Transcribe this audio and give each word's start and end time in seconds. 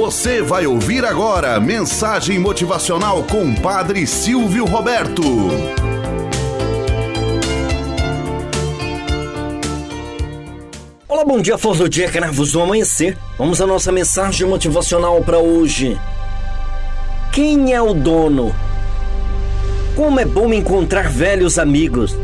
Você 0.00 0.40
vai 0.40 0.66
ouvir 0.66 1.04
agora 1.04 1.60
mensagem 1.60 2.38
motivacional 2.38 3.22
com 3.24 3.54
Padre 3.54 4.06
Silvio 4.06 4.64
Roberto. 4.64 5.22
Olá, 11.06 11.22
bom 11.22 11.38
dia, 11.38 11.58
força 11.58 11.82
do 11.82 11.88
dia, 11.90 12.10
canavos 12.10 12.52
do 12.52 12.62
amanhecer. 12.62 13.14
Vamos 13.36 13.60
à 13.60 13.66
nossa 13.66 13.92
mensagem 13.92 14.48
motivacional 14.48 15.20
para 15.20 15.38
hoje. 15.38 16.00
Quem 17.30 17.74
é 17.74 17.82
o 17.82 17.92
dono? 17.92 18.56
Como 19.94 20.18
é 20.18 20.24
bom 20.24 20.50
encontrar 20.54 21.10
velhos 21.10 21.58
amigos. 21.58 22.16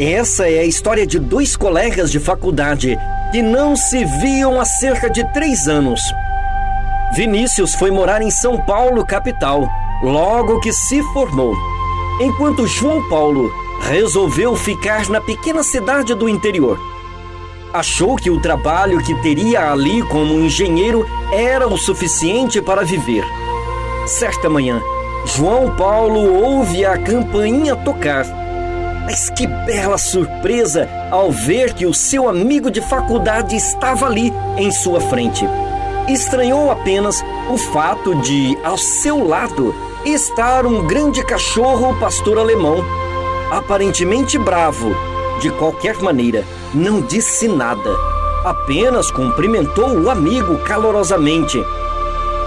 Essa 0.00 0.48
é 0.48 0.60
a 0.60 0.64
história 0.64 1.06
de 1.06 1.18
dois 1.18 1.56
colegas 1.56 2.10
de 2.10 2.18
faculdade 2.18 2.96
que 3.30 3.42
não 3.42 3.76
se 3.76 4.02
viam 4.02 4.58
há 4.58 4.64
cerca 4.64 5.10
de 5.10 5.30
três 5.34 5.68
anos. 5.68 6.00
Vinícius 7.14 7.74
foi 7.74 7.90
morar 7.90 8.22
em 8.22 8.30
São 8.30 8.58
Paulo, 8.58 9.04
capital, 9.04 9.68
logo 10.02 10.60
que 10.60 10.72
se 10.72 11.02
formou, 11.12 11.54
enquanto 12.18 12.66
João 12.66 13.06
Paulo 13.10 13.52
resolveu 13.82 14.56
ficar 14.56 15.10
na 15.10 15.20
pequena 15.20 15.62
cidade 15.62 16.14
do 16.14 16.26
interior. 16.26 16.80
Achou 17.70 18.16
que 18.16 18.30
o 18.30 18.40
trabalho 18.40 19.02
que 19.04 19.14
teria 19.20 19.70
ali 19.70 20.02
como 20.08 20.40
engenheiro 20.40 21.06
era 21.30 21.68
o 21.68 21.76
suficiente 21.76 22.62
para 22.62 22.82
viver. 22.82 23.24
Certa 24.06 24.48
manhã, 24.48 24.80
João 25.26 25.76
Paulo 25.76 26.42
ouve 26.42 26.86
a 26.86 26.96
campainha 26.96 27.76
tocar. 27.76 28.24
Mas 29.04 29.28
que 29.28 29.46
bela 29.46 29.98
surpresa 29.98 30.88
ao 31.10 31.30
ver 31.30 31.74
que 31.74 31.84
o 31.84 31.92
seu 31.92 32.26
amigo 32.26 32.70
de 32.70 32.80
faculdade 32.80 33.54
estava 33.54 34.06
ali 34.06 34.32
em 34.56 34.70
sua 34.70 35.00
frente. 35.00 35.46
Estranhou 36.08 36.70
apenas 36.70 37.22
o 37.48 37.56
fato 37.56 38.14
de, 38.16 38.58
ao 38.64 38.76
seu 38.76 39.26
lado, 39.26 39.74
estar 40.04 40.66
um 40.66 40.86
grande 40.86 41.24
cachorro 41.24 41.98
pastor 42.00 42.38
alemão, 42.38 42.84
aparentemente 43.50 44.36
bravo. 44.36 44.94
De 45.40 45.50
qualquer 45.50 45.96
maneira, 46.02 46.44
não 46.74 47.00
disse 47.00 47.46
nada, 47.46 47.96
apenas 48.44 49.10
cumprimentou 49.10 49.96
o 49.96 50.10
amigo 50.10 50.58
calorosamente. 50.64 51.62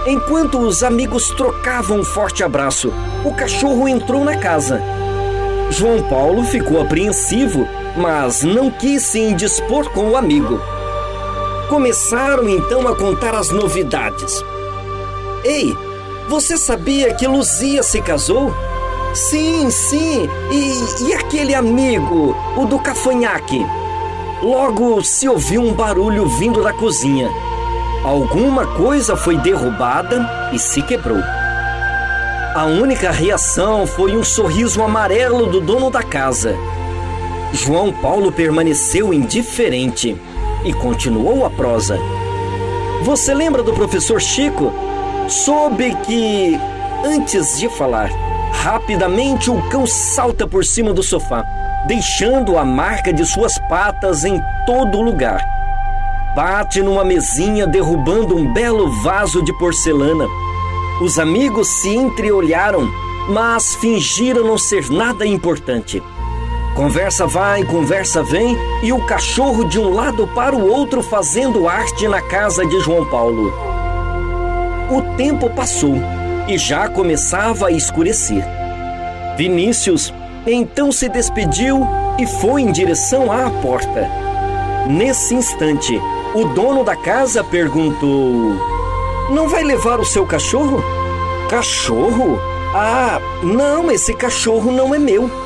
Enquanto 0.06 0.59
os 0.59 0.84
amigos 0.84 1.30
trocavam 1.30 2.00
um 2.00 2.03
forte 2.03 2.44
abraço, 2.44 2.94
o 3.23 3.34
cachorro 3.34 3.88
entrou 3.88 4.23
na 4.23 4.38
casa. 4.38 4.81
João 5.72 6.03
Paulo 6.03 6.44
ficou 6.44 6.81
apreensivo, 6.81 7.66
mas 7.95 8.44
não 8.44 8.69
quis 8.69 9.02
se 9.03 9.19
indispor 9.19 9.90
com 9.92 10.09
o 10.09 10.17
amigo. 10.17 10.59
Começaram 11.69 12.47
então 12.47 12.88
a 12.88 12.95
contar 12.95 13.33
as 13.33 13.49
novidades. 13.49 14.44
Ei, 15.44 15.75
você 16.30 16.57
sabia 16.57 17.13
que 17.16 17.27
Luzia 17.27 17.81
se 17.81 18.02
casou? 18.02 18.53
Sim, 19.16 19.69
sim. 19.72 20.30
E, 20.52 21.05
e 21.05 21.13
aquele 21.13 21.55
amigo, 21.55 22.35
o 22.55 22.66
do 22.66 22.77
cafanhaque? 22.77 23.66
Logo 24.44 25.03
se 25.03 25.27
ouviu 25.27 25.61
um 25.61 25.73
barulho 25.73 26.27
vindo 26.27 26.63
da 26.63 26.72
cozinha. 26.72 27.30
Alguma 28.03 28.67
coisa 28.67 29.16
foi 29.16 29.38
derrubada 29.38 30.52
e 30.53 30.59
se 30.59 30.83
quebrou. 30.83 31.22
A 32.53 32.66
única 32.66 33.09
reação 33.09 33.88
foi 33.88 34.16
um 34.16 34.23
sorriso 34.23 34.83
amarelo 34.83 35.47
do 35.47 35.59
dono 35.59 35.89
da 35.89 36.03
casa. 36.03 36.55
João 37.52 37.91
Paulo 37.91 38.31
permaneceu 38.31 39.11
indiferente 39.13 40.16
e 40.66 40.73
continuou 40.73 41.45
a 41.45 41.49
prosa. 41.49 41.97
Você 43.03 43.33
lembra 43.33 43.61
do 43.61 43.71
professor 43.71 44.19
Chico? 44.19 44.73
Soube 45.30 45.95
que, 46.05 46.59
antes 47.05 47.59
de 47.59 47.69
falar, 47.69 48.09
rapidamente 48.52 49.52
o 49.52 49.61
cão 49.69 49.85
salta 49.85 50.47
por 50.47 50.66
cima 50.66 50.91
do 50.91 51.03
sofá, 51.03 51.44
deixando 51.88 52.57
a 52.57 52.66
marca 52.66 53.13
de 53.13 53.25
suas 53.25 53.57
patas 53.69 54.25
em 54.25 54.41
todo 54.66 55.01
lugar. 55.01 55.40
Bate 56.35 56.81
numa 56.81 57.06
mesinha, 57.06 57.66
derrubando 57.66 58.35
um 58.35 58.51
belo 58.51 58.91
vaso 59.03 59.41
de 59.44 59.53
porcelana. 59.57 60.28
Os 61.01 61.19
amigos 61.19 61.67
se 61.67 61.95
entreolharam, 61.95 62.90
mas 63.29 63.75
fingiram 63.75 64.44
não 64.44 64.57
ser 64.57 64.90
nada 64.90 65.25
importante. 65.25 66.01
Conversa 66.75 67.25
vai, 67.25 67.63
conversa 67.63 68.22
vem 68.22 68.58
e 68.84 68.91
o 68.91 69.00
cachorro 69.06 69.63
de 69.63 69.80
um 69.80 69.94
lado 69.94 70.28
para 70.28 70.53
o 70.53 70.69
outro 70.69 71.02
fazendo 71.02 71.69
arte 71.69 72.06
na 72.06 72.22
casa 72.22 72.66
de 72.66 72.78
João 72.81 73.09
Paulo. 73.09 73.53
O 74.91 75.02
tempo 75.16 75.50
passou 75.50 75.96
e 76.50 76.58
já 76.58 76.90
começava 76.90 77.68
a 77.68 77.72
escurecer. 77.72 78.46
Vinícius 79.38 80.14
então 80.46 80.91
se 80.91 81.08
despediu 81.08 81.88
e 82.19 82.28
foi 82.28 82.64
em 82.64 82.74
direção 82.74 83.31
à 83.31 83.50
porta. 83.62 84.09
Nesse 84.85 85.34
instante, 85.34 85.97
o 86.35 86.44
dono 86.50 86.84
da 86.84 86.97
casa 86.97 87.41
perguntou: 87.41 88.53
Não 89.30 89.47
vai 89.47 89.64
levar 89.64 90.02
o 90.02 90.06
seu 90.06 90.25
cachorro? 90.25 90.84
Cachorro? 91.50 92.38
Ah, 92.75 93.22
não, 93.41 93.90
esse 93.90 94.14
cachorro 94.14 94.74
não 94.74 94.94
é 94.94 95.00
meu. 95.00 95.44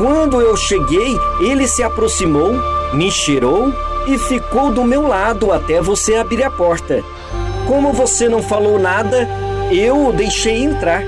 Quando 0.00 0.40
eu 0.40 0.56
cheguei, 0.56 1.14
ele 1.42 1.68
se 1.68 1.82
aproximou, 1.82 2.54
me 2.94 3.10
cheirou 3.10 3.70
e 4.06 4.16
ficou 4.16 4.72
do 4.72 4.82
meu 4.82 5.06
lado 5.06 5.52
até 5.52 5.82
você 5.82 6.14
abrir 6.14 6.42
a 6.42 6.50
porta. 6.50 7.04
Como 7.68 7.92
você 7.92 8.26
não 8.26 8.42
falou 8.42 8.78
nada, 8.78 9.28
eu 9.70 10.06
o 10.06 10.10
deixei 10.10 10.64
entrar. 10.64 11.02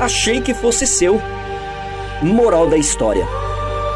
Achei 0.00 0.40
que 0.40 0.54
fosse 0.54 0.86
seu. 0.86 1.20
Moral 2.22 2.66
da 2.66 2.78
história: 2.78 3.28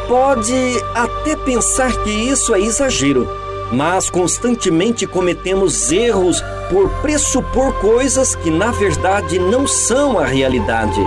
pode 0.07 0.53
até 0.95 1.35
pensar 1.35 1.91
que 2.05 2.11
isso 2.11 2.55
é 2.55 2.61
exagero, 2.61 3.27
mas 3.73 4.11
constantemente 4.11 5.07
cometemos 5.07 5.91
erros 5.91 6.45
por 6.69 6.91
pressupor 7.01 7.73
coisas 7.81 8.35
que 8.35 8.51
na 8.51 8.71
verdade 8.71 9.39
não 9.39 9.67
são 9.67 10.19
a 10.19 10.27
realidade. 10.27 11.01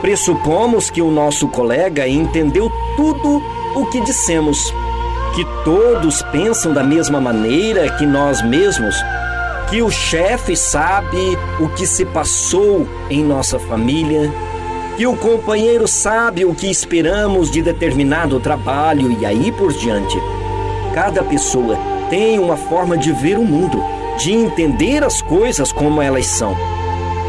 Pressupomos 0.00 0.88
que 0.88 1.02
o 1.02 1.10
nosso 1.10 1.46
colega 1.48 2.08
entendeu 2.08 2.72
tudo 2.96 3.42
o 3.74 3.84
que 3.90 4.00
dissemos, 4.00 4.72
que 5.34 5.44
todos 5.62 6.22
pensam 6.32 6.72
da 6.72 6.82
mesma 6.82 7.20
maneira 7.20 7.90
que 7.90 8.06
nós 8.06 8.40
mesmos, 8.40 8.96
que 9.68 9.82
o 9.82 9.90
chefe 9.90 10.56
sabe 10.56 11.36
o 11.60 11.68
que 11.68 11.86
se 11.86 12.06
passou 12.06 12.88
em 13.10 13.22
nossa 13.22 13.58
família, 13.58 14.32
que 14.96 15.06
o 15.06 15.14
companheiro 15.16 15.86
sabe 15.86 16.46
o 16.46 16.54
que 16.54 16.70
esperamos 16.70 17.50
de 17.50 17.60
determinado 17.60 18.40
trabalho 18.40 19.12
e 19.20 19.26
aí 19.26 19.52
por 19.52 19.70
diante. 19.70 20.16
Cada 20.94 21.22
pessoa 21.22 21.78
tem 22.08 22.38
uma 22.38 22.56
forma 22.56 22.96
de 22.96 23.12
ver 23.12 23.38
o 23.38 23.44
mundo, 23.44 23.82
de 24.18 24.32
entender 24.32 25.04
as 25.04 25.20
coisas 25.20 25.70
como 25.70 26.00
elas 26.00 26.26
são. 26.26 26.56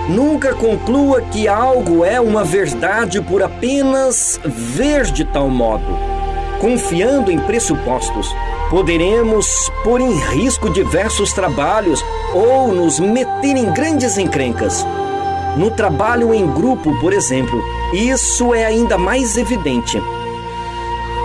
Nunca 0.10 0.54
conclua 0.56 1.22
que 1.22 1.48
algo 1.48 2.04
é 2.04 2.20
uma 2.20 2.44
verdade 2.44 3.22
por 3.22 3.44
apenas 3.44 4.40
ver 4.44 5.04
de 5.04 5.24
tal 5.24 5.50
modo. 5.50 5.98
Confiando 6.60 7.32
em 7.32 7.40
pressupostos, 7.40 8.28
poderemos 8.70 9.72
pôr 9.84 10.02
em 10.02 10.14
risco 10.14 10.70
diversos 10.70 11.34
trabalhos 11.34 12.04
ou 12.34 12.74
nos 12.74 13.00
meter 13.00 13.56
em 13.56 13.72
grandes 13.72 14.18
encrencas. 14.18 14.86
No 15.58 15.70
trabalho 15.72 16.34
em 16.34 16.48
grupo, 16.48 17.00
por 17.00 17.14
exemplo, 17.14 17.62
isso 17.94 18.54
é 18.54 18.66
ainda 18.66 18.98
mais 18.98 19.38
evidente. 19.38 20.02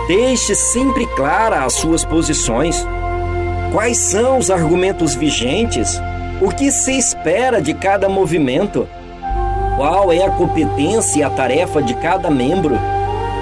Deixe 0.09 0.55
sempre 0.55 1.07
clara 1.07 1.65
as 1.65 1.75
suas 1.75 2.05
posições. 2.05 2.87
Quais 3.73 3.99
são 3.99 4.39
os 4.39 4.51
argumentos 4.51 5.15
vigentes? 5.15 6.01
O 6.39 6.51
que 6.51 6.71
se 6.71 6.93
espera 6.93 7.63
de 7.63 7.73
cada 7.73 8.11
movimento? 8.11 8.87
Qual 9.75 10.13
é 10.13 10.23
a 10.23 10.31
competência 10.31 11.21
e 11.21 11.23
a 11.23 11.31
tarefa 11.31 11.83
de 11.83 11.95
cada 11.95 12.31
membro? 12.31 12.79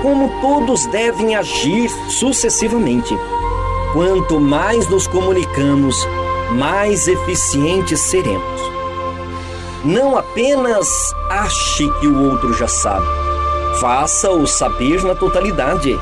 Como 0.01 0.31
todos 0.41 0.87
devem 0.87 1.35
agir 1.35 1.89
sucessivamente? 2.09 3.13
Quanto 3.93 4.39
mais 4.39 4.89
nos 4.89 5.09
comunicamos, 5.09 5.97
mais 6.53 7.09
eficientes 7.09 7.99
seremos. 7.99 8.61
Não 9.85 10.17
apenas 10.17 10.87
ache 11.29 11.91
que 12.01 12.07
o 12.07 12.31
outro 12.31 12.55
já 12.55 12.69
sabe, 12.69 13.07
faça-o 13.81 14.47
saber 14.47 15.03
na 15.03 15.17
totalidade. 15.17 15.99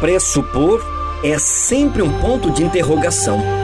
Pressupor 0.00 0.84
é 1.22 1.38
sempre 1.38 2.02
um 2.02 2.20
ponto 2.20 2.50
de 2.50 2.64
interrogação. 2.64 3.63